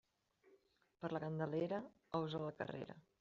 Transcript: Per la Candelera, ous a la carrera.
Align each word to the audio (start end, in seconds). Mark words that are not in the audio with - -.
Per 1.03 1.11
la 1.15 1.21
Candelera, 1.25 1.81
ous 2.21 2.39
a 2.41 2.43
la 2.47 2.53
carrera. 2.63 3.01